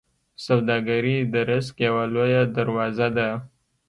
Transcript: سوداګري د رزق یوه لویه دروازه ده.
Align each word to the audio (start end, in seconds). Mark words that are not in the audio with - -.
سوداګري 0.45 1.17
د 1.33 1.35
رزق 1.51 1.75
یوه 1.87 2.03
لویه 2.13 2.43
دروازه 2.55 3.07
ده. 3.17 3.29